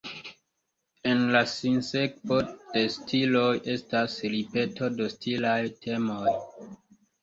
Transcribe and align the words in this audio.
En 1.11 1.21
la 1.35 1.41
sinsekvo 1.51 2.41
de 2.49 2.83
stiloj, 2.97 3.47
estas 3.77 4.19
ripeto 4.37 4.93
de 5.01 5.15
stilaj 5.17 5.63
temoj. 5.89 6.39